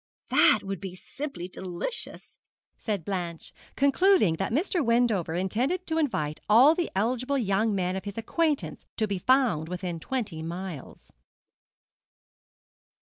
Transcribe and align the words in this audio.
'That 0.29 0.63
would 0.63 0.81
be 0.81 0.95
simply 0.95 1.47
delicious,' 1.47 2.39
said 2.79 3.05
Blanche, 3.05 3.53
concluding 3.75 4.33
that 4.37 4.51
Mr. 4.51 4.83
Wendover 4.83 5.35
intended 5.35 5.85
to 5.85 5.99
invite 5.99 6.39
all 6.49 6.73
the 6.73 6.89
eligible 6.95 7.37
young 7.37 7.75
men 7.75 7.95
of 7.95 8.05
his 8.05 8.17
acquaintance 8.17 8.87
to 8.97 9.05
be 9.07 9.19
found 9.19 9.69
within 9.69 9.99
twenty 9.99 10.41
miles. 10.41 11.11